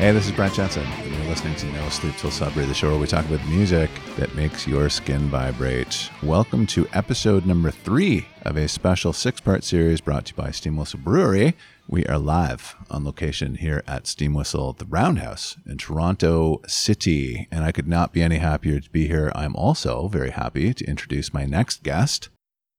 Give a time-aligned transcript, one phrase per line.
[0.00, 2.88] Hey, this is Brent Jensen, and you're listening to No Sleep Till Sudbury, the show
[2.88, 6.08] where we talk about music that makes your skin vibrate.
[6.22, 10.52] Welcome to episode number three of a special six part series brought to you by
[10.52, 11.54] Steam Whistle Brewery.
[11.86, 17.62] We are live on location here at Steam Whistle, the Roundhouse in Toronto City, and
[17.62, 19.30] I could not be any happier to be here.
[19.34, 22.30] I'm also very happy to introduce my next guest,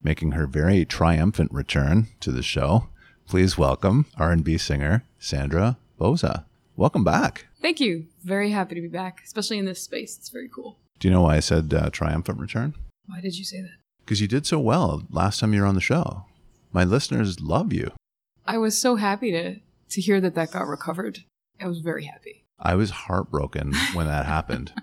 [0.02, 2.88] making her very triumphant return to the show.
[3.28, 6.46] Please welcome R&B singer Sandra Boza.
[6.82, 7.46] Welcome back.
[7.62, 8.08] Thank you.
[8.24, 10.18] Very happy to be back, especially in this space.
[10.18, 10.80] It's very cool.
[10.98, 12.74] Do you know why I said uh, triumphant return?
[13.06, 13.78] Why did you say that?
[14.04, 16.26] Because you did so well last time you were on the show.
[16.74, 17.92] My listeners love you.
[18.48, 19.58] I was so happy to
[19.90, 21.20] to hear that that got recovered.
[21.60, 22.46] I was very happy.
[22.58, 24.74] I was heartbroken when that happened.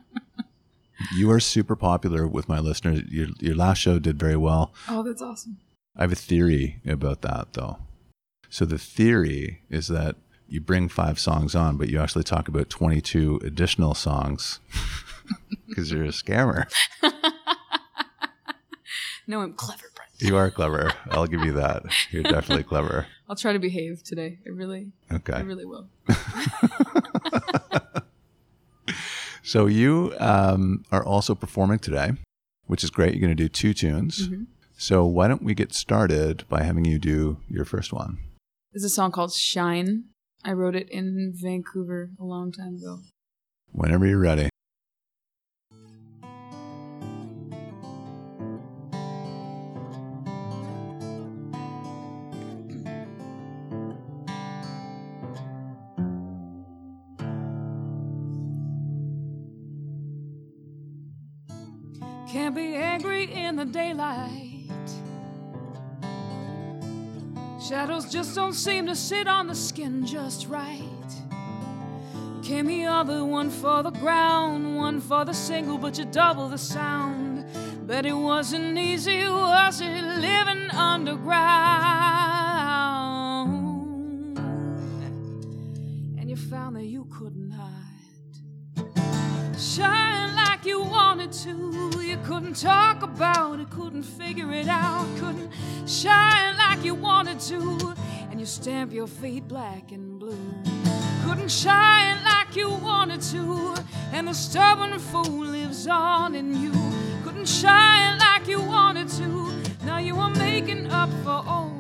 [1.17, 3.03] You are super popular with my listeners.
[3.09, 4.73] Your, your last show did very well.
[4.89, 5.59] Oh, that's awesome.
[5.97, 7.79] I have a theory about that, though.
[8.49, 10.15] So the theory is that
[10.49, 14.61] you bring five songs on, but you actually talk about 22 additional songs
[15.69, 16.71] because you're a scammer.
[19.27, 20.11] no, I'm clever, Brent.
[20.19, 20.93] You are clever.
[21.11, 21.83] I'll give you that.
[22.11, 23.07] You're definitely clever.
[23.29, 24.39] I'll try to behave today.
[24.47, 25.89] I really, I really will.
[29.49, 32.13] So you um, are also performing today,
[32.67, 33.15] which is great.
[33.15, 34.29] You're going to do two tunes.
[34.29, 34.47] Mhm.
[34.77, 38.19] So why don't we get started by having you do your first one?
[38.73, 40.05] There's a song called Shine.
[40.45, 43.01] I wrote it in Vancouver a long time ago.
[43.73, 44.49] Whenever you're ready.
[62.31, 64.48] Can't be angry in the daylight.
[67.69, 70.81] Shadows just don't seem to sit on the skin just right.
[72.43, 76.57] Came the other one for the ground, one for the single, but you double the
[76.57, 77.45] sound.
[77.87, 81.98] Bet it wasn't easy, was it, living underground?
[92.29, 95.51] Couldn't talk about it, couldn't figure it out, couldn't
[95.87, 97.95] shine like you wanted to.
[98.31, 100.39] And you stamp your feet black and blue.
[101.25, 103.77] Couldn't shine like you wanted to.
[104.13, 106.73] And the stubborn fool lives on in you.
[107.25, 109.51] Couldn't shine like you wanted to.
[109.87, 111.78] Now you are making up for old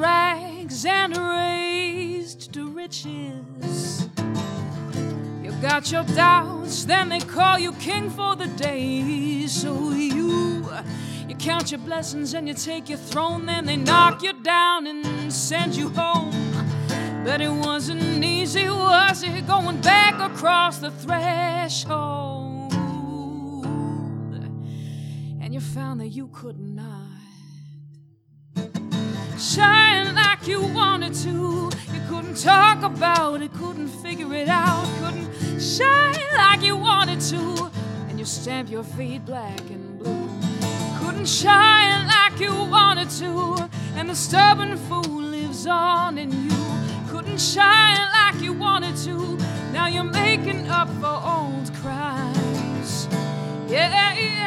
[0.00, 4.08] rags and raised to riches.
[5.42, 9.46] You got your doubts, then they call you king for the day.
[9.46, 10.68] So you
[11.28, 15.32] you count your blessings and you take your throne, then they knock you down and
[15.32, 16.32] send you home.
[17.24, 19.46] But it wasn't easy, was it?
[19.46, 22.72] Going back across the threshold.
[25.40, 26.97] And you found that you could not
[29.38, 31.70] shine like you wanted to.
[31.92, 37.70] You couldn't talk about it, couldn't figure it out, couldn't shine like you wanted to.
[38.08, 40.28] And you stamp your feet black and blue.
[41.00, 43.68] Couldn't shine like you wanted to.
[43.94, 46.56] And the stubborn fool lives on in you.
[47.08, 49.38] Couldn't shine like you wanted to.
[49.72, 53.08] Now you're making up for old crimes.
[53.68, 54.37] Yeah, yeah.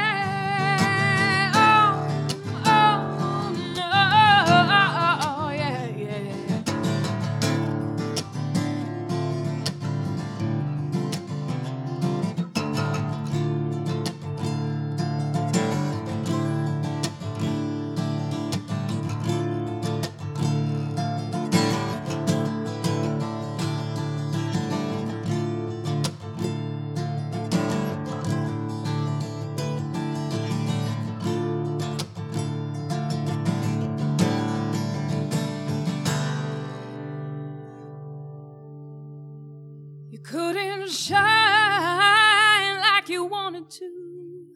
[40.24, 44.48] Couldn't shine like you wanted to.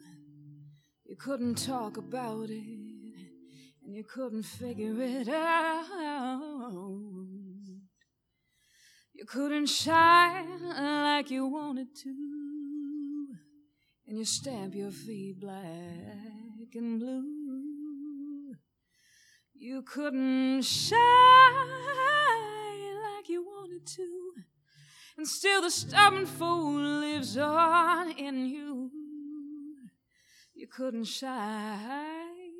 [1.04, 2.62] You couldn't talk about it,
[3.84, 5.84] and you couldn't figure it out.
[9.12, 13.28] You couldn't shine like you wanted to,
[14.06, 18.54] and you stamp your feet black and blue.
[19.54, 20.98] You couldn't shine
[23.16, 24.15] like you wanted to.
[25.18, 28.90] And still the stubborn fool lives on in you.
[30.54, 32.50] You couldn't shine.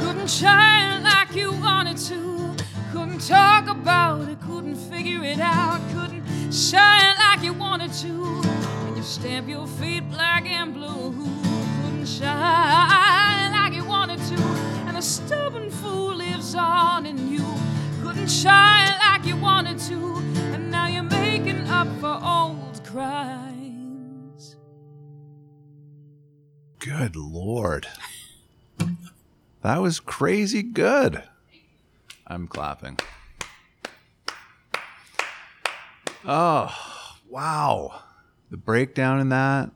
[0.00, 2.56] Couldn't shine like you wanted to.
[2.92, 5.80] Couldn't talk about it, couldn't figure it out.
[5.92, 8.40] Couldn't shine like you wanted to.
[8.86, 11.51] And you stamp your feet black and blue.
[27.02, 27.88] Good lord.
[29.62, 31.24] That was crazy good.
[32.28, 32.96] I'm clapping.
[36.24, 36.72] Oh,
[37.28, 38.02] wow.
[38.52, 39.72] The breakdown in that,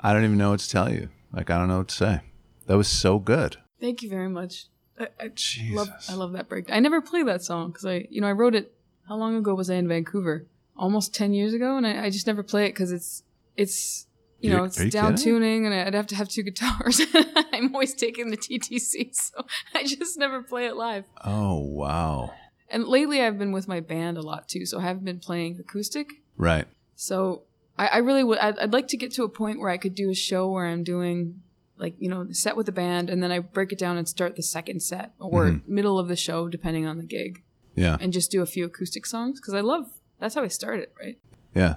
[0.00, 1.10] I don't even know what to tell you.
[1.34, 2.20] Like, I don't know what to say.
[2.64, 3.58] That was so good.
[3.78, 4.68] Thank you very much.
[4.98, 5.76] I, I Jesus.
[5.76, 6.72] love I love that break.
[6.72, 8.72] I never play that song because I you know I wrote it.
[9.06, 10.46] How long ago was I in Vancouver?
[10.78, 13.22] Almost ten years ago, and I, I just never play it because it's
[13.54, 14.06] it's
[14.44, 17.00] you know it's down tuning, and I'd have to have two guitars.
[17.52, 21.04] I'm always taking the TTC, so I just never play it live.
[21.24, 22.32] Oh, wow.
[22.68, 25.58] And lately, I've been with my band a lot too, so I haven't been playing
[25.60, 26.08] acoustic.
[26.36, 26.66] Right.
[26.96, 27.42] So
[27.78, 28.38] I, I really would.
[28.38, 30.66] I'd, I'd like to get to a point where I could do a show where
[30.66, 31.40] I'm doing
[31.76, 34.08] like you know the set with the band, and then I break it down and
[34.08, 35.68] start the second set or Mhm.
[35.68, 37.42] middle of the show, depending on the gig,
[37.76, 37.96] Yeah.
[38.00, 39.86] and just do a few acoustic songs because I love.
[40.20, 41.18] That's how I started, right?
[41.54, 41.76] Yeah.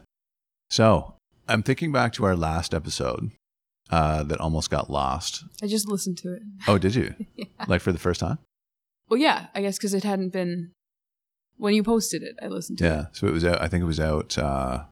[0.69, 1.15] So
[1.47, 3.31] I'm thinking back to our last episode
[3.89, 5.44] uh, that almost got lost.
[5.63, 6.41] I just listened to it.
[6.67, 7.13] Oh, did you?
[7.35, 7.45] Yeah.
[7.67, 8.39] Like for the first time?
[9.09, 10.71] Well, yeah, I guess because it hadn't been
[11.57, 12.35] when you posted it.
[12.41, 12.88] I listened to it.
[12.88, 13.05] Yeah.
[13.13, 13.61] So it was out.
[13.61, 14.38] I think it was out.
[14.38, 14.83] Uh,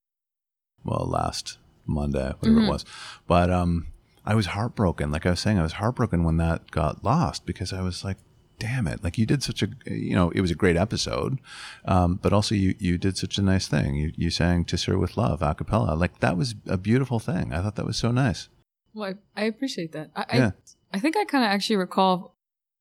[0.83, 2.67] well, last Monday, whatever Mhm.
[2.67, 2.85] it was.
[3.27, 3.87] But um,
[4.25, 5.11] I was heartbroken.
[5.11, 8.17] Like I was saying, I was heartbroken when that got lost because I was like,
[8.59, 11.39] "Damn it!" Like you did such a, you know, it was a great episode,
[11.85, 13.95] um, but also you you did such a nice thing.
[13.95, 15.95] You you sang "To Sir with Love" a cappella.
[15.95, 17.53] Like that was a beautiful thing.
[17.53, 18.49] I thought that was so nice.
[18.93, 20.11] Well, I, I appreciate that.
[20.15, 20.51] I, Yeah.
[20.93, 22.35] I I think I kind of actually recall.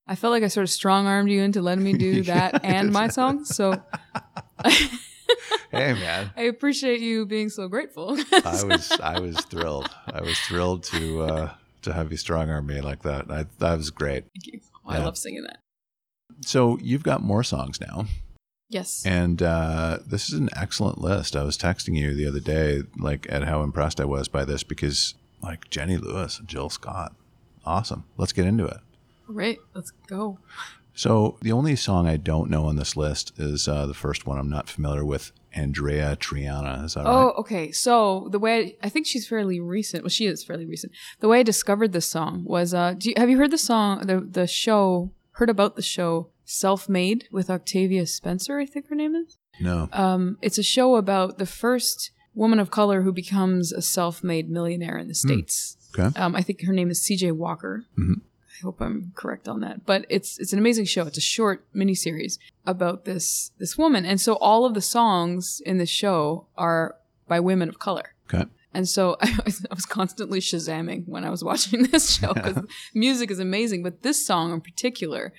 [0.07, 2.93] I felt like I sort of strong armed you into letting me do that and
[2.93, 3.45] my song.
[3.45, 3.83] So
[5.71, 6.31] Hey, man.
[6.37, 8.17] I appreciate you being so grateful.
[8.45, 9.91] I was I was thrilled.
[10.07, 13.31] I was thrilled to uh, to have you strong arm me like that.
[13.31, 14.25] I, that was great.
[14.35, 14.61] Thank you.
[14.87, 15.05] I Yeah.
[15.07, 15.59] love singing that.
[16.41, 18.07] So you've got more songs now,
[18.69, 19.03] Yes.
[19.07, 21.37] and uh, this is an excellent list.
[21.37, 24.63] I was texting you the other day, like at how impressed I was by this
[24.63, 27.15] because, like Jenny Lewis and Jill Scott,
[27.65, 28.05] awesome.
[28.17, 28.79] Let's get into it.
[29.27, 29.59] Great.
[29.75, 30.39] Let's go.
[30.97, 34.39] So the only song I don't know on this list is uh, the first one.
[34.39, 35.33] I'm not familiar with.
[35.57, 36.85] Andreya Triana.
[36.85, 37.35] Is that Oh, right?
[37.39, 37.71] okay.
[37.73, 40.03] So the way I, think she's fairly recent.
[40.03, 40.93] Well, she is fairly recent.
[41.21, 44.01] The way I discovered this song was, uh, do you, have you heard the song,
[44.01, 45.13] the the show?
[45.35, 48.59] Heard about the show Self Made with Octavia Spencer?
[48.59, 49.37] I think her name is.
[49.61, 49.89] No.
[49.93, 54.99] Um, it's a show about the first woman of color who becomes a self-made millionaire
[54.99, 55.77] in the states.
[55.97, 56.19] Okay.
[56.19, 57.33] Um, I think her name is C.J.
[57.33, 57.85] Walker.
[57.97, 58.21] Mhm.
[58.21, 59.85] I hope I'm correct on that.
[59.87, 61.03] But it's it's an amazing show.
[61.07, 65.79] It's a short miniseries about this this woman, and so all of the songs in
[65.79, 68.15] the show are by women of color.
[68.33, 68.45] Okay.
[68.75, 72.59] And so I was, I was constantly shazamming when I was watching this show because
[72.95, 75.33] music is amazing, but this song in particular,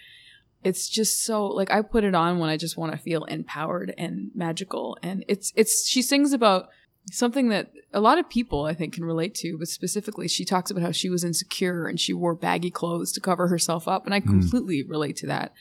[0.63, 3.94] it's just so like I put it on when I just want to feel empowered
[3.98, 6.70] and magical, and it's it's she sings about
[7.12, 10.72] something that a lot of people I think can relate to, but specifically she talks
[10.72, 14.13] about how she was insecure and she wore baggy clothes to cover herself up, and
[14.15, 15.54] I completely relate to that.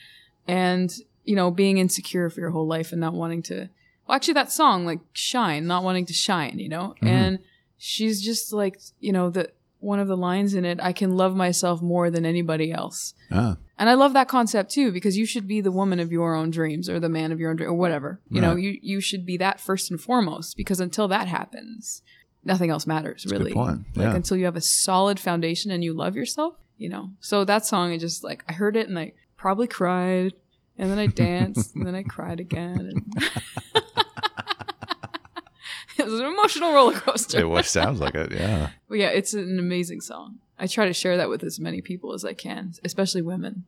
[0.47, 0.91] And
[1.23, 3.69] you know, being insecure for your whole life and not wanting to
[4.07, 7.07] well, actually that song like shine, not wanting to shine, you know, Mhm.
[7.07, 7.39] and
[7.77, 11.35] she's just like you know the one of the lines in it, I can love
[11.35, 13.13] myself more than anybody else.
[13.31, 16.33] Ah, And I love that concept too, because you should be the woman of your
[16.33, 18.19] own dreams or the man of your own dream or whatever.
[18.31, 22.01] You know, you, you should be that first and foremost, because until that happens,
[22.43, 23.53] nothing else matters good really.
[23.53, 23.81] point.
[23.95, 24.15] Like Yeah.
[24.15, 27.11] until you have a solid foundation and you love yourself, you know.
[27.19, 30.33] So that song, I just like I heard it and I probably cried,
[30.79, 32.89] and then I danced, and then I cried again.
[32.91, 33.23] And
[36.05, 37.39] it was an emotional roller coaster.
[37.39, 38.31] it was, sounds like it.
[38.31, 38.69] Yeah.
[38.87, 40.39] But yeah, it's an amazing song.
[40.59, 43.65] I try to share that with as many people as I can, especially women.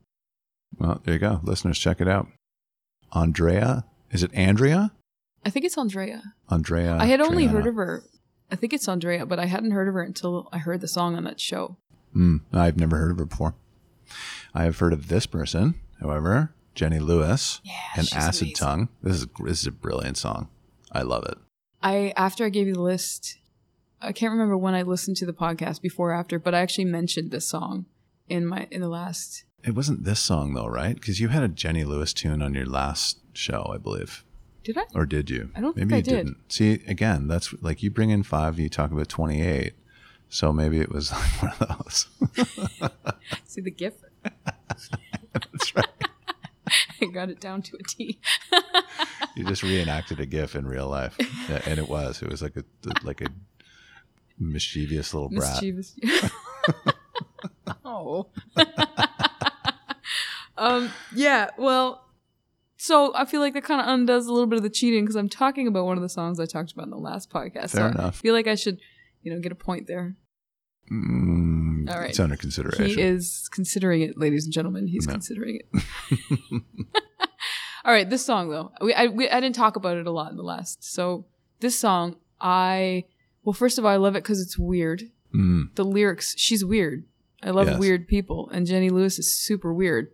[0.77, 1.39] Well, there you go.
[1.43, 2.27] Listeners, check it out.
[3.13, 3.85] Andrea.
[4.11, 4.91] Is it Andrea?
[5.45, 6.21] I think it's Andrea.
[6.49, 6.97] Andrea.
[6.99, 7.51] I had only Triana.
[7.51, 8.03] heard of her.
[8.51, 11.15] I think it's Andrea, but I hadn't heard of her until I heard the song
[11.15, 11.77] on that show.
[12.15, 13.55] Mm, I've never heard of her before.
[14.53, 18.53] I have heard of this person, however, Jenny Lewis Yeah, and Acid amazing.
[18.55, 18.89] Tongue.
[19.03, 20.47] This is this is a brilliant song.
[20.91, 21.37] I love it.
[21.81, 23.37] I after I gave you the list,
[24.01, 26.85] I can't remember when I listened to the podcast before or after, but I actually
[26.85, 27.85] mentioned this song
[28.29, 30.95] in my in the last It wasn't this song though, right?
[30.95, 34.23] Because you had a Jenny Lewis tune on your last show, I believe.
[34.63, 34.83] Did I?
[34.93, 35.49] Or did you?
[35.55, 36.25] I don't maybe think I you did.
[36.25, 36.51] didn't.
[36.51, 39.73] See, again, that's like you bring in five, you talk about 28.
[40.29, 42.07] So maybe it was like one of those.
[43.45, 43.93] See the GIF.
[45.33, 45.87] that's right.
[47.01, 48.19] I got it down to a T.
[49.37, 51.15] You just reenacted a GIF in real life,
[51.49, 52.21] Yeah, and it was.
[52.23, 52.63] It was like a
[53.03, 53.27] like a
[54.39, 55.61] mischievous little brat.
[55.61, 55.95] Mischievous.
[57.85, 58.29] oh.
[60.57, 60.91] um.
[61.15, 61.49] Yeah.
[61.57, 62.03] Well.
[62.79, 65.15] So I feel like that kind of undoes a little bit of the cheating because
[65.15, 67.69] I'm talking about one of the songs I talked about in the last podcast.
[67.71, 68.19] so Fair I enough.
[68.19, 68.79] feel like I should,
[69.23, 70.15] you know, get a point there.
[70.91, 72.11] Mm, All right.
[72.11, 72.85] It's under consideration.
[72.85, 74.87] He is considering it, ladies and gentlemen.
[74.87, 75.13] He's No.
[75.13, 75.83] considering it.
[77.87, 80.29] All right, this song though, we I, we I didn't talk about it a lot
[80.29, 80.83] in the last.
[80.83, 81.23] So
[81.61, 83.05] this song, I
[83.45, 85.03] well, first of all, I love it because it's weird.
[85.33, 87.05] Mm, The lyrics, she's weird.
[87.41, 87.79] I love Yes.
[87.79, 90.11] weird people, and Jenny Lewis is super weird,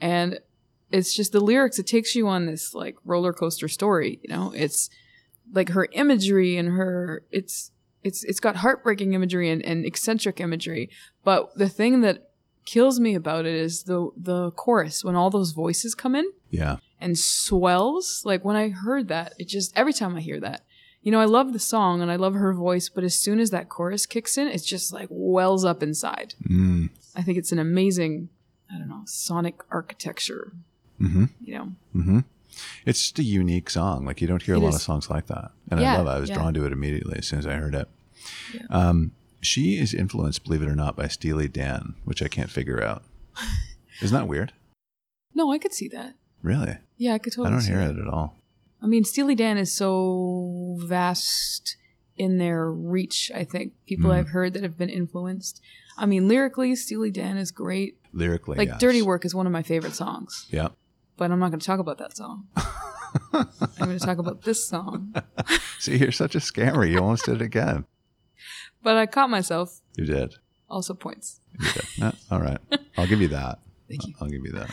[0.00, 0.40] and
[0.90, 1.78] it's just the lyrics.
[1.78, 4.18] It takes you on this like roller coaster story.
[4.24, 4.90] You know, it's
[5.52, 7.70] like her imagery and her it's
[8.02, 10.90] it's it's got heartbreaking imagery and, and eccentric imagery.
[11.22, 12.30] But the thing that
[12.64, 16.76] kills me about it is the the chorus when all those voices come in yeah.
[17.04, 18.22] And swells.
[18.24, 20.64] Like when I heard that, it just every time I hear that,
[21.02, 23.50] you know, I love the song and I love her voice, but as soon as
[23.50, 26.34] that chorus kicks in, it's just like wells up inside.
[26.48, 28.30] Mm, I think it's an amazing,
[28.74, 30.52] I don't know, sonic architecture.
[30.98, 32.18] hmm You know, hmm
[32.86, 34.06] It's just a unique song.
[34.06, 34.76] Like you don't hear a lot is.
[34.76, 36.06] of songs like that, and I love.
[36.06, 36.10] it.
[36.10, 36.36] I was yeah.
[36.36, 37.88] drawn to it immediately as soon as I heard it.
[38.54, 38.62] Yeah.
[38.70, 42.82] Um, she is influenced, believe it or not, by Steely Dan, which I can't figure
[42.82, 43.02] out.
[44.02, 44.52] Isn't that weird?
[45.34, 46.14] no, I could see that.
[46.44, 47.48] Really, Yeah, I could totally.
[47.48, 47.96] I don't hear that.
[47.98, 48.36] it at all.
[48.82, 51.76] I mean, Steely Dan is so vast
[52.16, 53.32] in their reach.
[53.34, 54.14] I think people Mm.
[54.14, 55.60] I've heard that have been influenced.
[55.96, 57.96] I mean, lyrically, Steely Dan is great.
[58.12, 58.80] Lyrically, Like yes.
[58.80, 60.46] "Dirty Work" is one of my favorite songs.
[60.50, 60.68] Yeah.
[61.16, 62.48] but I'm not going to talk about that song.
[63.32, 63.46] I'm
[63.78, 65.14] going to talk about this song.
[65.78, 66.88] See, you're such a scammer.
[66.90, 67.84] You almost did it again.
[68.82, 69.80] But I caught myself.
[69.96, 70.34] You did.
[70.68, 71.40] Also points.
[71.60, 71.84] You did.
[71.98, 72.58] No, all right.
[72.98, 73.60] I'll give you that.
[73.88, 74.14] Thank you.
[74.20, 74.70] I'll give you that.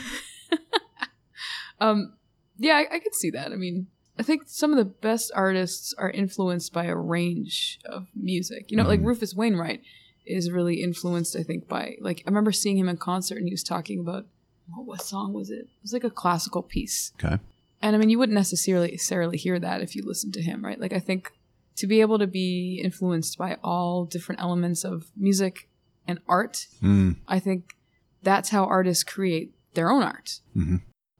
[1.82, 2.14] Um,
[2.58, 3.52] yeah, I, I could see that.
[3.52, 3.88] I mean,
[4.20, 8.70] I think some of the best artists are influenced by a range of music.
[8.72, 9.06] You know, like Mhm.
[9.06, 9.82] Rufus Wainwright
[10.26, 13.54] is really influenced, I think, by like I remember seeing him in concert and he
[13.54, 14.28] was talking about
[14.70, 15.62] what, what song was it?
[15.62, 17.12] It was like a classical piece.
[17.24, 17.42] Okay.
[17.82, 20.80] And I mean, you wouldn't necessarily necessarily hear that if you listened to him, right?
[20.80, 21.32] Like I think
[21.78, 25.68] to be able to be influenced by all different elements of music
[26.08, 27.76] and art, Mm, I think
[28.22, 30.42] that's how artists create their own art.
[30.54, 30.76] hmm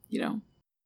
[0.10, 0.42] You know,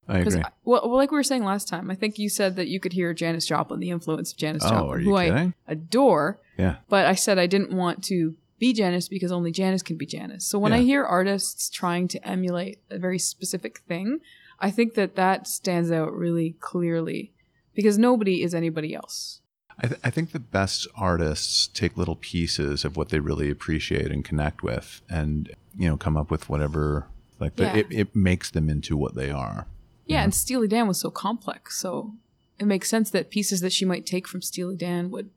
[0.08, 0.50] I because agree.
[0.64, 2.94] well, well, like we were saying last time, I think you said that you could
[2.94, 5.54] hear Janis Joplin, the influence of Janis Oh, Joplin, who kidding?
[5.68, 6.40] I adore.
[6.58, 6.78] Yeah.
[6.90, 10.46] But I said I didn't want to be Janis because only Janis can be Janis.
[10.46, 14.20] So when I hear artists trying to emulate a very specific thing,
[14.60, 17.34] I think that that stands out really clearly
[17.74, 19.42] because nobody is anybody else.
[19.78, 24.10] I, th- I think the best artists take little pieces of what they really appreciate
[24.10, 27.08] and connect with, and you know, come up with whatever
[27.40, 29.68] like the, it, it makes them into what they are.
[30.06, 30.24] Yeah, Yeah.
[30.24, 32.14] and Steely Dan was so complex, so
[32.60, 35.30] it makes sense that pieces that she might take from Steely Dan would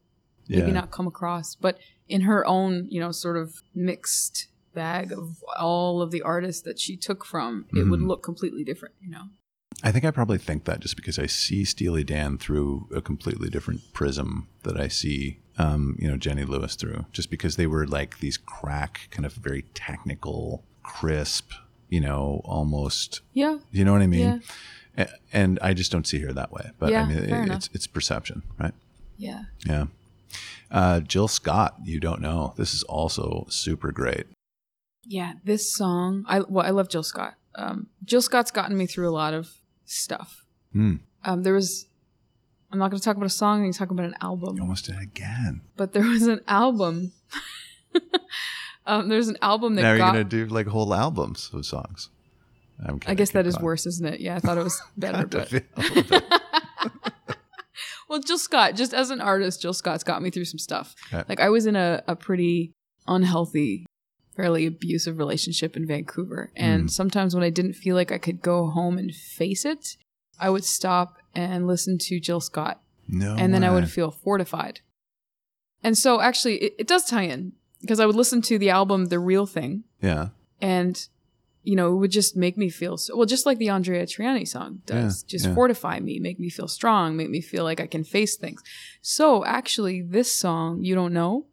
[0.49, 0.73] maybe Yeah.
[0.75, 6.01] not come across, but in her own, you know, sort of mixed bag of all
[6.01, 8.07] of the artists that she took from, it would Mhm.
[8.09, 9.25] look completely different, you know.
[9.83, 13.49] I think I probably think that just because I see Steely Dan through a completely
[13.49, 17.87] different prism that I see, um, you know, Jenny Lewis through, just because they were
[17.87, 21.53] like these crack, kind of very technical, crisp,
[21.89, 24.43] you know, almost, Yeah, you know what I mean?
[24.97, 25.07] Yeah.
[25.33, 26.71] And I just don't see her that way.
[26.79, 27.57] But Yeah, I mean, it, enough.
[27.57, 28.75] it's it's perception, right?
[29.17, 29.45] yeah.
[29.67, 29.87] Yeah.
[30.71, 32.53] Uh, Jill Scott, you don't know.
[32.57, 34.27] This is also super great.
[35.05, 37.35] Yeah, this song, I well, I love Jill Scott.
[37.55, 39.49] Um, Jill Scott's gotten me through a lot of
[39.87, 40.45] stuff.
[40.73, 40.97] Hmm.
[41.25, 41.87] Um, there was,
[42.71, 43.57] I'm not going to talk about a song.
[43.59, 44.57] I'm going to talk about an album.
[44.57, 45.63] You almost did it again.
[45.77, 47.13] But there was an album.
[48.89, 50.13] um, there's an album that now you're got.
[50.13, 52.09] gonna do like whole albums of songs.
[52.85, 54.21] I'm I guess that is worse, isn't it?
[54.21, 56.25] Yeah, I thought it was better, but feel a little bit.
[58.09, 60.95] well, Jill Scott, just as an artist, Jill Scott's got me through some stuff.
[61.13, 61.25] Okay.
[61.29, 62.73] Like I was in a, a pretty
[63.07, 63.85] unhealthy,
[64.37, 66.51] fairly abusive relationship in Vancouver.
[66.57, 66.91] And Mm.
[66.91, 69.97] sometimes when I didn't feel like I could go home and face it,
[70.41, 72.81] I would stop and listen to Jill Scott.
[73.11, 73.35] No.
[73.37, 74.81] and then I would feel fortified.
[75.83, 79.07] And so actually it, it does tie in because I would listen to the album
[79.07, 80.29] The Real Thing Yeah.
[80.61, 81.07] and
[81.65, 84.47] you know, it would just make me feel so well, just like the Andreya Triana
[84.49, 85.23] song does.
[85.23, 85.55] Yeah, just yeah.
[85.55, 88.63] fortify me, make me feel strong, make me feel like I can face things.
[89.03, 91.45] So actually, this song, You Don't Know,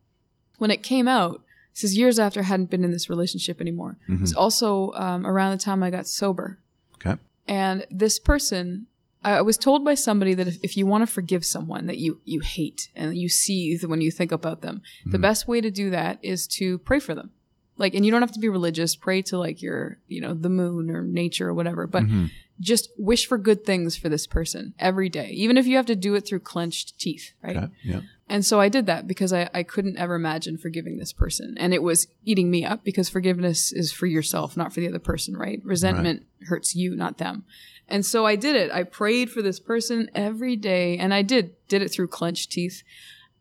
[0.57, 1.41] when it came out,
[1.73, 3.97] This is years after I hadn't been in this relationship anymore.
[4.07, 6.59] It's also um, around the time I got sober.
[6.95, 7.19] Okay.
[7.49, 8.87] And this person,
[9.25, 12.21] I was told by somebody that if, if you want to forgive someone that you,
[12.25, 15.21] you hate and you seethe when you think about them, the hmm.
[15.21, 17.31] best way to do that is to pray for them.
[17.77, 18.95] Like, and you don't have to be religious.
[18.95, 22.27] Pray to like your, you know, the moon or nature or whatever, but mm-hmm.
[22.59, 25.95] just wish for good things for this person every day, even if you have to
[25.95, 27.57] do it through clenched teeth, right?
[27.57, 27.67] Okay.
[27.83, 28.01] Yeah.
[28.29, 31.55] And so I did that because I, I couldn't ever imagine forgiving this person.
[31.59, 34.99] And it was eating me up because forgiveness is for yourself, not for the other
[34.99, 35.61] person, right?
[35.63, 37.43] Resentment hurts you, not them.
[37.87, 38.71] And so I did it.
[38.71, 42.83] I prayed for this person every day and I did, did it through clenched teeth.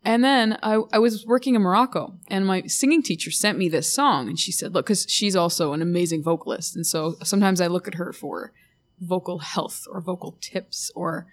[0.05, 3.91] And then I, I was working in Morocco and my singing teacher sent me this
[3.91, 6.77] song and she said, look, cause she's also an amazing vocalist.
[6.77, 8.53] And so sometimes I look at her for
[9.01, 11.27] vocal health or vocal tips or,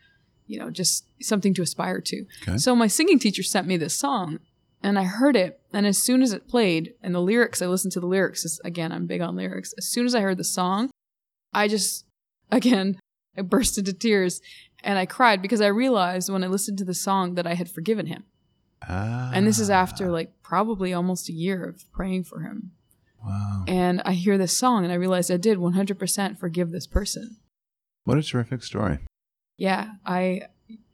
[0.48, 2.26] you know, just something to aspire to.
[2.44, 2.58] Okay.
[2.58, 4.40] So my singing teacher sent me this song
[4.82, 5.60] and I heard it.
[5.74, 8.60] And as soon as it played and the lyrics, I listened to the lyrics.
[8.64, 9.74] Again, I'm big on lyrics.
[9.78, 10.90] As soon as I heard the song,
[11.54, 12.06] I just,
[12.52, 13.00] again,
[13.38, 14.42] I burst into tears
[14.84, 17.70] and I cried because I realized when I listened to the song that I had
[17.70, 18.26] forgiven him.
[18.88, 22.72] Ah, And this is after like probably almost a year of praying for him.
[23.24, 23.64] wow.
[23.68, 27.38] And I hear this song and I realized I did 100% forgive this person.
[28.04, 28.98] What a terrific story.
[29.58, 30.42] Yeah, I,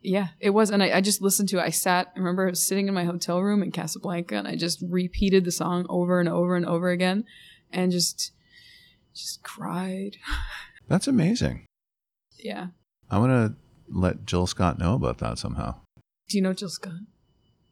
[0.01, 0.69] yeah, it was.
[0.69, 1.63] And I, I just listened to it.
[1.63, 4.55] I sat, I remember I was sitting in my hotel room in Casablanca and I
[4.57, 7.23] just repeated the song over and over and over again
[7.71, 8.33] and just,
[9.15, 10.17] just cried.
[10.87, 11.65] That's amazing.
[12.37, 12.67] Yeah.
[13.09, 13.55] I want to
[13.89, 15.75] let Jill Scott know about that somehow.
[16.29, 16.93] Do you know Jill Scott?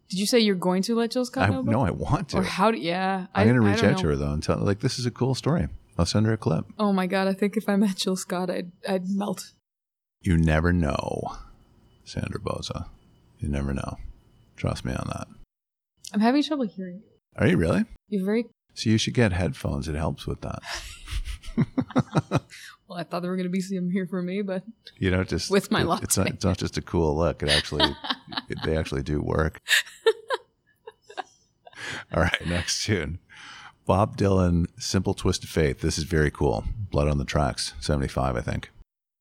[0.10, 1.60] Did you say you're going to let Jill Scott I know?
[1.60, 2.38] about no, I want to.
[2.38, 3.28] Or how do, yeah.
[3.34, 5.12] I'm going to reach out to her though and tell her like this is a
[5.12, 5.68] cool story.
[5.98, 6.66] I'll send her a clip.
[6.78, 7.28] Oh my God.
[7.28, 9.54] I think if I met Jill Scott, I'd, I'd melt.
[10.22, 11.38] You never know,
[12.04, 12.88] Sandra Boza.
[13.40, 13.98] You never know.
[14.58, 15.28] Trust me on that.
[16.14, 17.12] I'm having trouble hearing you.
[17.38, 17.86] Are you really?
[18.08, 19.88] You're very So you should get headphones.
[19.88, 20.62] It helps with that.
[22.88, 22.98] well.
[23.00, 24.64] I thought there were going to be some here for me, but
[24.98, 27.42] You know, just With my it- It's not, it's not just a cool look.
[27.44, 27.96] It actually,
[28.50, 29.62] it, they actually do work.
[32.14, 33.20] All right, next tune.
[33.86, 36.64] Bob Dylan, "Simple Twist of Faith." This is very cool.
[36.90, 38.72] Blood on the Tracks, seventy-five, I think.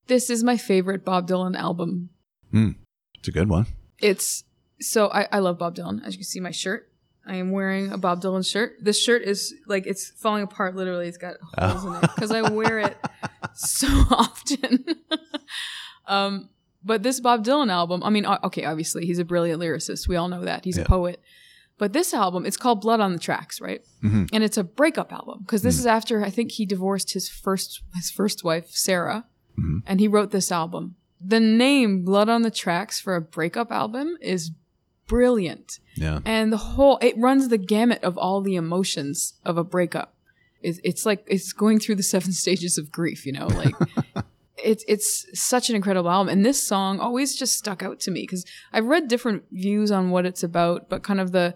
[0.06, 2.10] this is my favorite Bob Dylan album.
[2.50, 2.70] Hmm,
[3.18, 3.66] it's a good one.
[3.98, 4.44] It's
[4.80, 6.02] so I, I love Bob Dylan.
[6.06, 6.88] As you can see, my shirt.
[7.26, 8.76] I am wearing a Bob Dylan shirt.
[8.80, 10.74] This shirt is like it's falling apart.
[10.76, 12.96] Literally, it's got holes in it because I wear it
[13.54, 14.84] so often.
[16.06, 16.48] um,
[16.84, 20.06] but this Bob Dylan album, I mean, okay, obviously he's a brilliant lyricist.
[20.06, 20.84] We all know that he's Yeah.
[20.84, 21.20] a poet.
[21.76, 23.82] But this album, it's called Blood on the Tracks, right?
[24.02, 24.28] Mhm.
[24.32, 27.82] And it's a breakup album because this is after I think he divorced his first
[27.96, 29.24] his first wife Sarah,
[29.58, 29.82] Mhm.
[29.86, 30.94] and he wrote this album.
[31.20, 34.52] The name Blood on the Tracks for a breakup album is
[35.08, 39.64] brilliant Yeah, and the whole it runs the gamut of all the emotions of a
[39.64, 40.13] breakup
[40.64, 43.74] it's, it's like it's going through the seven stages of grief you know like
[44.56, 46.32] it's it's such an incredible album.
[46.32, 50.10] And this song always just stuck out to me because i've read different views on
[50.10, 51.54] what it's about but kind of the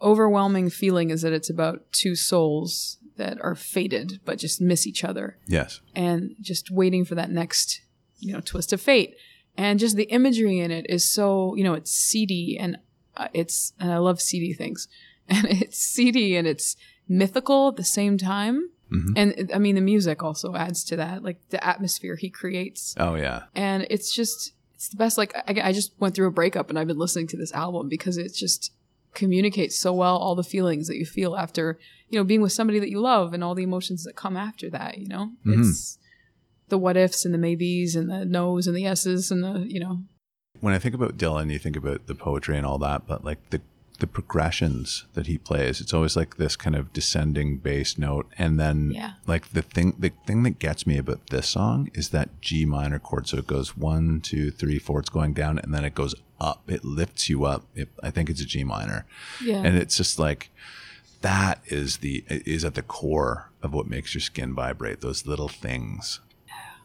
[0.00, 5.04] overwhelming feeling is that it's about two souls that are fated but just miss each
[5.04, 5.38] other.
[5.46, 7.80] Yes, and just waiting for that next
[8.18, 9.16] you know twist of fate.
[9.56, 12.78] And just the imagery in it is so you know it's seedy and
[13.16, 14.88] uh, it's and i love seedy things
[15.28, 16.76] and it's seedy and it's
[17.08, 18.70] mythical at the same time.
[18.92, 19.12] Mhm.
[19.16, 22.94] and i mean the music also adds to that like the atmosphere he creates.
[22.98, 26.30] Oh yeah, and it's just it's the best like I, I just went through a
[26.30, 28.72] breakup and i've been listening to this album because it just
[29.14, 31.78] communicates so well all the feelings that you feel after
[32.10, 34.68] you know being with somebody that you love and all the emotions that come after
[34.68, 35.30] that you know?
[35.46, 35.60] Mhm.
[35.60, 35.98] it's
[36.68, 39.80] the what ifs and the maybes and the no's and the yeses and the you
[39.80, 40.02] know.
[40.60, 43.50] When I think about Dylan, you think about the poetry and all that, but like
[43.50, 43.60] the
[44.00, 48.58] the progressions that he plays, it's always like this kind of descending bass note, and
[48.58, 49.12] then Yeah.
[49.26, 52.98] like the thing the thing that gets me about this song is that G minor
[52.98, 53.28] chord.
[53.28, 55.00] So it goes one, two, three, four.
[55.00, 56.62] It's going down, and then it goes up.
[56.68, 57.66] It lifts you up.
[57.74, 59.06] It, I think it's a G minor,
[59.40, 60.50] yeah and it's just like
[61.22, 65.00] that is the is at the core of what makes your skin vibrate.
[65.00, 66.20] Those little things,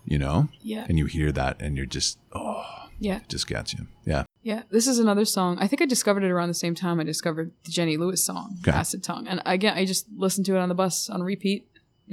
[0.05, 2.63] you know, yeah and you hear that, and you're just oh,
[2.99, 3.87] yeah it just gets you.
[4.05, 4.23] Yeah.
[4.41, 5.57] Yeah, this is another song.
[5.59, 8.57] I think I discovered it around the same time I discovered the Jenny Lewis song,
[8.61, 8.71] Okay.
[8.75, 9.27] Acid Tongue.
[9.27, 11.67] And again, I just listened to it on the bus on repeat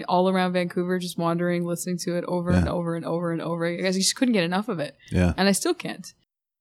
[0.09, 3.65] all around Vancouver, just wandering, listening to it over and over and over and over.
[3.67, 4.97] I just couldn't get enough of it.
[5.11, 5.33] Yeah.
[5.37, 6.13] And I still can't.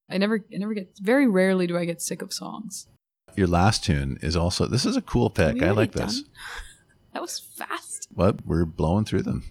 [0.10, 2.88] I never, I never get, very rarely do I get sick of songs.
[3.36, 5.62] Your last tune is also this is a cool pick.
[5.62, 6.22] I like this.
[6.22, 6.30] done?
[7.14, 8.10] That was fast.
[8.14, 9.46] What we're blowing through them.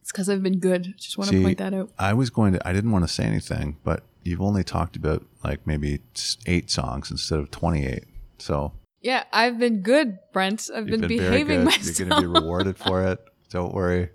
[0.00, 0.94] It's because I've been good.
[0.96, 1.90] Just want to point that out.
[1.98, 2.66] I was going to.
[2.66, 6.00] I didn't want to say anything, but you've only talked about like maybe
[6.46, 8.04] eight songs instead of twenty-eight.
[8.38, 10.68] So Yeah, I've been good, Brent.
[10.74, 11.98] I've been, been behaving myself.
[11.98, 13.20] You're going to be rewarded for it.
[13.50, 14.10] Don't worry.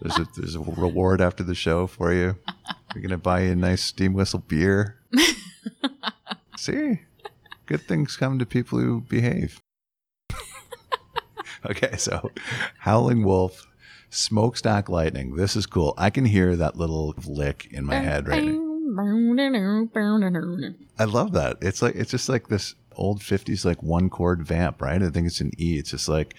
[0.00, 2.36] There's a there's a reward after the show for you.
[2.94, 4.96] We're going to buy you a nice steam whistle beer.
[6.56, 7.00] See,
[7.66, 9.60] good things come to people who behave.
[11.66, 12.30] okay, so
[12.80, 13.66] Howlin' Wolf,
[14.10, 15.36] Smokestack Lightning.
[15.36, 15.94] This is cool.
[15.96, 18.67] I can hear that little lick in my head right now.
[20.98, 21.58] I love that.
[21.60, 25.02] It's like it's just like this old '50s like one chord vamp, right?
[25.02, 25.78] I think it's an E.
[25.78, 26.34] It's just like,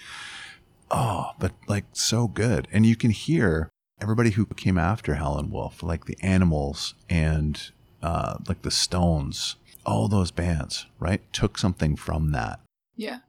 [0.91, 3.69] oh, but like so good, and you can hear
[4.02, 10.08] everybody who came after Howlin' Wolf, like the Animals and uh, like the Stones, all
[10.08, 11.22] those bands, right?
[11.34, 12.60] Took something from that.
[12.95, 13.19] Yeah.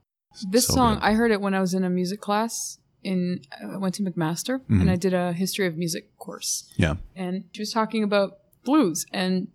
[0.49, 1.03] This So song, good.
[1.03, 2.77] I heard it when I was in a music class.
[3.03, 4.81] In I went to McMaster Mhm.
[4.81, 6.71] and I did a history of music course.
[6.77, 6.95] Yeah.
[7.15, 9.47] and she was talking about blues and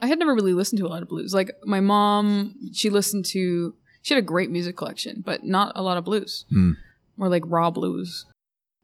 [0.00, 1.34] i had never really listened to a lot of blues.
[1.34, 5.82] Like my mom she listened to she had a great music collection but not a
[5.82, 6.44] lot of blues.
[6.50, 6.72] Hmm.
[7.16, 8.26] more like raw blues.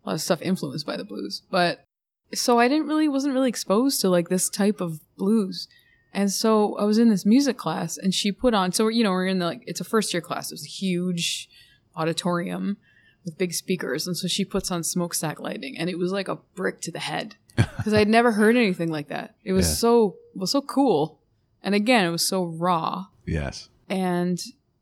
[0.04, 1.42] A lot of stuff influenced by the blues.
[1.50, 1.84] But
[2.32, 5.68] so i didn't really wasn't really exposed to like this type of blues.
[6.12, 9.10] And so i was in this music class and she put on so you know
[9.10, 10.50] we're in the like it's a first year class.
[10.50, 11.48] It was a huge
[11.96, 12.76] auditorium
[13.24, 14.06] with big speakers.
[14.06, 16.98] And so she puts on smokestack Lightning and it was like a brick to the
[16.98, 17.36] head
[17.76, 19.34] because I'd never heard anything like that.
[19.44, 19.74] It was Yeah.
[19.74, 21.20] so it was so cool,
[21.62, 23.68] and again, it was so raw, Yes.
[23.88, 24.40] and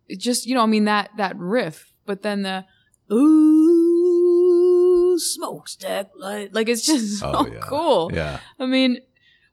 [0.09, 2.65] it just you know, I mean that that riff, but then the
[3.83, 7.61] ooh smokestack light, like it's just so Oh, yeah.
[7.61, 8.11] cool.
[8.13, 8.41] Yeah.
[8.59, 8.99] I mean,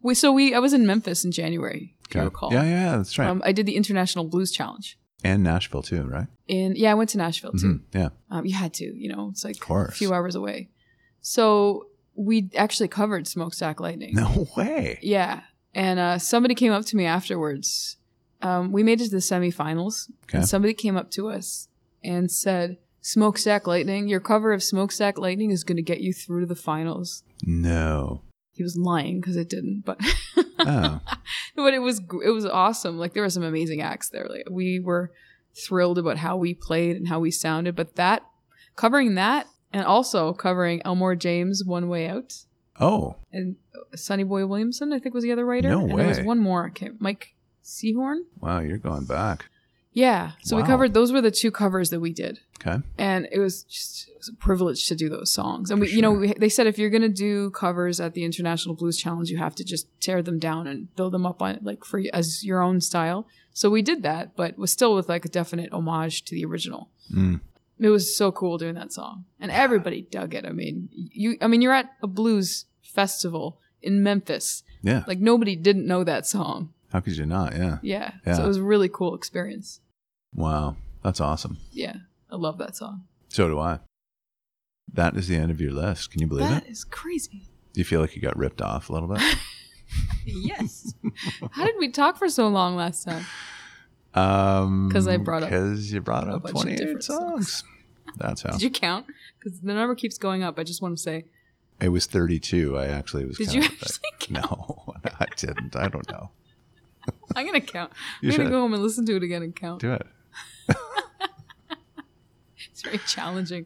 [0.02, 1.96] we so we I was in Memphis in January.
[2.10, 2.22] Okay.
[2.24, 3.28] recall, Yeah, yeah, that's right.
[3.30, 4.98] um, I did the International Blues Challenge.
[5.24, 6.28] and Nashville too, right?
[6.48, 7.68] In yeah, I went to Nashville too.
[7.68, 7.82] Mhm.
[7.94, 8.10] Yeah.
[8.32, 10.70] Um, you had to, you know, it's like a few hours away.
[11.22, 11.89] So
[12.20, 14.14] we actually covered Smokestack Lightning.
[14.14, 15.00] No way.
[15.02, 15.42] Yeah.
[15.74, 17.96] And uh, somebody came up to me afterwards.
[18.42, 20.10] Um, we made it to the semifinals.
[20.24, 20.40] Okay.
[20.40, 21.70] And somebody came up to us
[22.04, 26.42] and said, Smokestack Lightning, your cover of Smokestack Lightning is going to get you through
[26.42, 27.24] to the finals.
[27.44, 28.24] No.
[28.52, 30.02] He was lying because it didn't, but
[30.60, 31.00] Oh.
[31.56, 32.98] but it was it was awesome.
[32.98, 34.28] Like there were some amazing acts there.
[34.30, 35.12] Like we were
[35.56, 37.78] thrilled about how we played and how we sounded.
[37.78, 38.24] But that
[38.76, 42.34] covering that and also covering Elmore James One Way Out
[42.80, 43.16] Oh.
[43.32, 43.56] and
[43.96, 45.70] Sonny Boy Williamson, I think was the other writer.
[45.70, 46.70] No and there was one more.
[46.70, 48.20] Can't, Mike Sehorn.
[48.40, 49.46] Wow, you're going back.
[49.92, 50.32] Yeah.
[50.44, 52.40] So we covered those were the two covers that we did.
[52.62, 52.82] Okay.
[52.98, 55.72] And it was just it was a privilege to do those songs.
[55.72, 58.14] And For we, you know, we, they said if you're going to do covers at
[58.14, 61.42] the International Blues Challenge, you have to just tear them down and build them up
[61.42, 63.28] on like for as your own style.
[63.52, 66.90] So we did that, but was still with like a definite homage to the original.
[67.14, 67.42] Mm.
[67.80, 70.46] It was so cool doing that song, and everybody dug it.
[70.46, 74.64] I mean, you, I mean, you're at a blues festival in Memphis.
[74.82, 75.04] Yeah.
[75.08, 76.74] Like nobody didn't know that song.
[76.92, 77.56] How could you not?
[77.56, 77.78] Yeah.
[77.82, 78.14] Yeah.
[78.26, 78.34] Yeah.
[78.34, 79.80] So it was a really cool experience.
[80.34, 80.76] Wow.
[81.04, 81.58] That's awesome.
[81.72, 81.96] Yeah.
[82.30, 83.06] I love that song.
[83.30, 83.80] So do I.
[84.92, 86.12] That is the end of your list.
[86.12, 87.48] Can you believe That That is crazy.
[87.74, 89.22] Do you feel like you got ripped off a little bit?
[90.24, 90.94] Yes.
[91.52, 93.26] How did we talk for so long last time?
[94.16, 97.58] Um, 'Cause I brought up because you brought up twenty eight songs.
[97.58, 97.64] songs.
[98.18, 99.06] That's how Did you count?
[99.40, 100.58] Because the number keeps going up.
[100.58, 101.26] I just want to say,
[101.80, 102.78] it was thirty two.
[102.78, 103.38] I actually was.
[103.38, 104.50] did you actually count?
[104.50, 105.76] No, I didn't.
[105.76, 106.32] I don't know.
[107.36, 107.92] I'm going to count.
[108.22, 109.80] You I'm should to go home and listen to it again and count.
[109.82, 110.08] do it.
[112.72, 113.66] It's very challenging.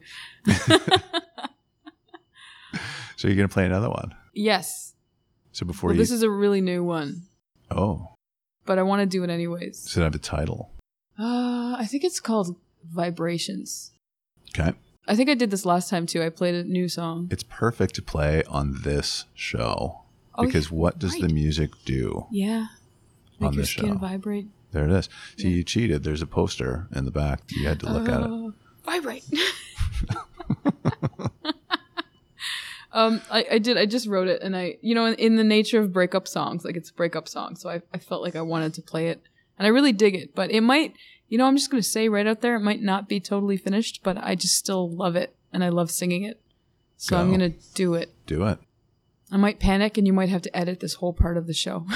[3.15, 4.15] So you're gonna play another one.
[4.33, 4.95] Yes.
[5.51, 7.23] So before Well, you, this is a really new one,
[7.69, 8.12] oh,
[8.65, 9.83] but I want to do it anyways.
[9.83, 10.71] does it have a title?
[11.19, 12.55] Uh, I think it's called
[12.91, 13.91] Vibrations.
[14.57, 14.73] Okay,
[15.07, 16.21] I think I did this last time too.
[16.23, 17.27] I played a new song.
[17.31, 20.01] it's perfect to play on this show
[20.35, 22.25] Oh, because yeah, what does the music do?
[22.31, 22.67] Yeah.
[23.39, 23.95] Make On your this skin show.
[23.97, 24.47] vibrate.
[24.71, 25.09] There it is.
[25.37, 25.55] See, Yeah.
[25.57, 26.03] you cheated.
[26.03, 27.41] There's a poster in the back.
[27.49, 28.27] You had to look at it.
[28.27, 28.49] Uh,
[28.85, 29.23] Vibrate.
[32.93, 33.77] um, I, I did.
[33.77, 36.63] I just wrote it, and I, you know, in, in the nature of breakup songs,
[36.63, 39.21] like it's a breakup song, so I, I felt like I wanted to play it,
[39.57, 40.35] and I really dig it.
[40.35, 40.93] But it might,
[41.27, 44.01] you know, I'm just gonna say right out there, it might not be totally finished,
[44.03, 46.39] but I just still love it, and I love singing it.
[46.97, 48.13] So I'm gonna do it.
[48.27, 48.59] Do it.
[49.31, 51.87] I might panic, and you might have to edit this whole part of the show.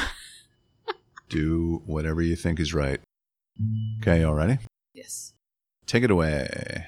[1.30, 3.02] Do whatever you think is right.
[4.02, 4.60] Okay, all ready?
[4.94, 5.34] yes.
[5.86, 6.86] Take it away.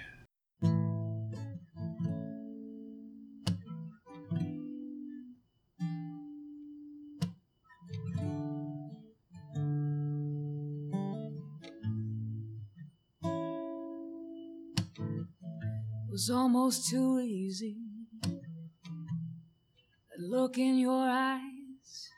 [16.20, 17.78] Was almost too easy.
[18.24, 22.10] That look in your eyes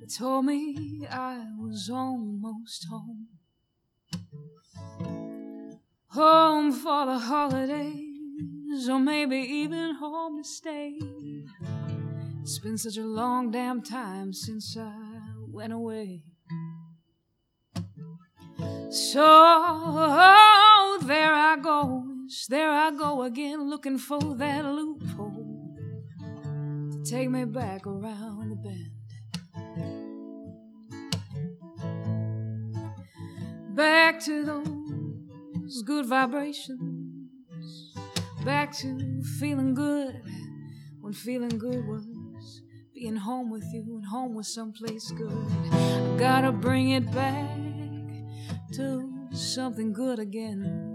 [0.00, 3.26] that told me I was almost home.
[6.10, 10.96] home for the holidays, or maybe even home to stay.
[12.42, 14.94] It's been such a long damn time since I
[15.50, 16.22] went away.
[18.90, 20.73] So
[21.06, 22.04] there I go,
[22.48, 25.68] there I go again, looking for that loophole
[26.92, 28.90] to take me back around the bend.
[33.74, 37.94] Back to those good vibrations,
[38.44, 40.22] back to feeling good
[41.00, 42.06] when feeling good was
[42.94, 45.46] being home with you and home was someplace good.
[45.72, 47.58] I gotta bring it back
[48.74, 50.93] to something good again.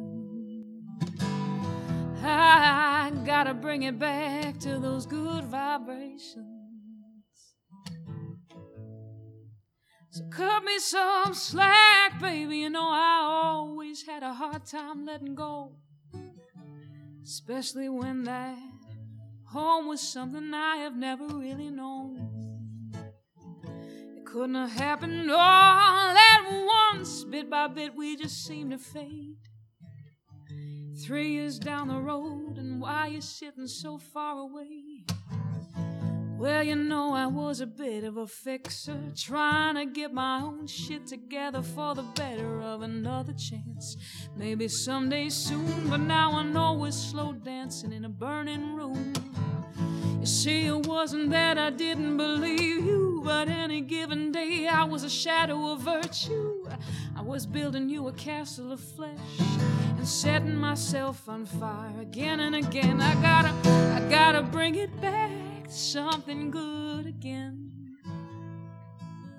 [2.22, 6.46] I gotta bring it back to those good vibrations.
[10.12, 12.58] So cut me some slack, baby.
[12.58, 15.76] You know I always had a hard time letting go.
[17.24, 18.58] Especially when that
[19.46, 22.92] home was something I have never really known.
[24.18, 27.24] It couldn't have happened all at once.
[27.24, 29.49] Bit by bit, we just seemed to fade.
[31.06, 35.06] Three years down the road, and why you sitting so far away?
[36.38, 40.68] Well, you know, I was a bit of a fixer, trying to get my own
[40.68, 43.96] shit together for the better of another chance.
[44.36, 49.14] Maybe someday soon, but now I know we're slow dancing in a burning room.
[50.20, 55.06] You see, it wasn't that I didn't believe you, but any given day I was
[55.06, 56.66] a shadow of virtue.
[57.16, 59.18] I was building you a castle of flesh
[60.00, 63.02] and setting myself on fire again and again.
[63.02, 67.98] I gotta, I gotta bring it back to something good again.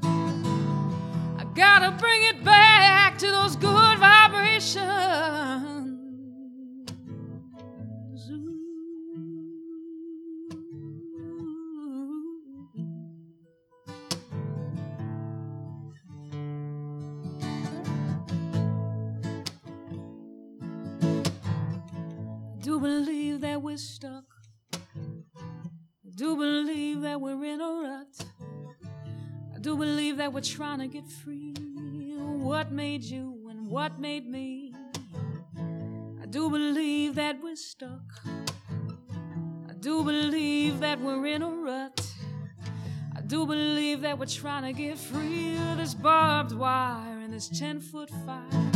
[0.03, 5.70] I gotta bring it back to those good vibrations.
[30.33, 31.55] We're trying to get free.
[32.17, 34.73] What made you and what made me?
[36.23, 38.03] I do believe that we're stuck.
[39.69, 42.07] I do believe that we're in a rut.
[43.17, 47.49] I do believe that we're trying to get free of this barbed wire and this
[47.49, 48.73] 10 foot fire.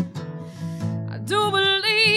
[1.08, 2.13] I do believe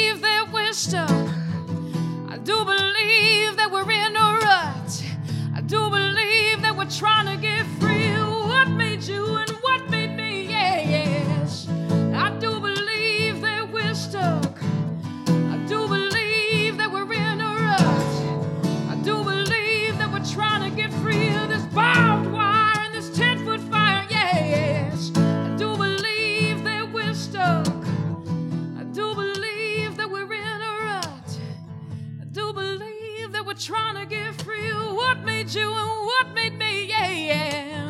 [33.68, 34.72] trying to get free.
[34.72, 36.86] What made you and what made me?
[36.86, 37.84] Yeah, yeah.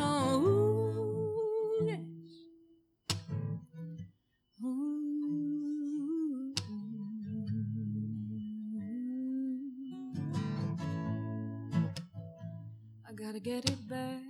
[13.08, 14.22] I gotta get it back.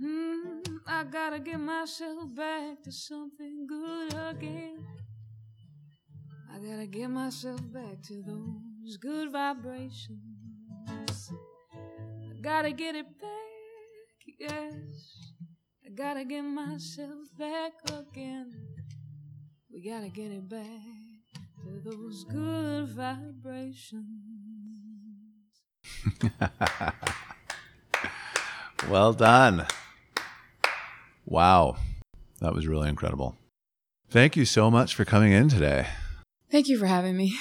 [0.00, 4.86] Mm, I gotta get myself back to something good again.
[6.52, 10.18] I gotta get myself back to those good vibrations.
[10.88, 15.32] I gotta get it back, yes.
[15.84, 18.54] I gotta get myself back again.
[19.72, 20.66] We gotta get it back
[21.64, 24.04] to those good vibrations.
[28.86, 29.66] Well done.
[31.26, 31.76] Wow.
[32.40, 33.36] That was really incredible.
[34.08, 35.88] Thank you so much for coming in today.
[36.50, 37.36] Thank you for having me.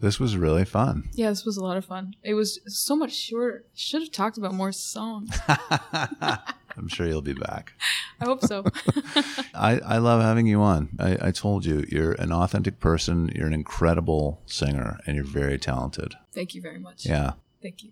[0.00, 1.08] This was really fun.
[1.12, 2.14] Yeah, this was a lot of fun.
[2.22, 3.64] It was so much shorter.
[3.74, 5.36] Should have talked about more songs.
[6.78, 7.72] I'm sure you'll be back.
[8.20, 8.64] I hope so.
[9.54, 10.90] I, I love having you on.
[11.00, 15.58] I, I told you, you're an authentic person, you're an incredible singer, and you're very
[15.58, 16.14] talented.
[16.32, 17.04] Thank you very much.
[17.04, 17.32] Yeah.
[17.60, 17.90] Thank you.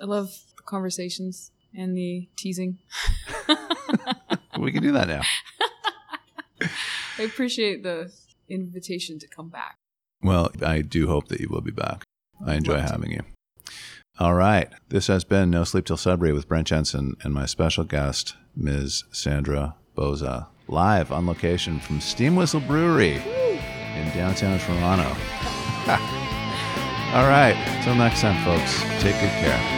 [0.00, 2.78] I love the conversations and the teasing.
[4.58, 5.22] We can do that now.
[7.18, 8.12] I appreciate the
[8.48, 9.77] invitation to come back.
[10.22, 12.04] Well, I do hope that you will be back.
[12.44, 13.22] I enjoy having you.
[14.18, 14.68] All right.
[14.88, 19.04] This has been No Sleep Till Sudbury with Brent Jensen and my special guest, Ms.
[19.12, 25.08] Sandra Boza, live on location from Steam Whistle Brewery in downtown Toronto.
[27.14, 27.80] All right.
[27.84, 28.82] Till next time, folks.
[29.02, 29.77] Take good care.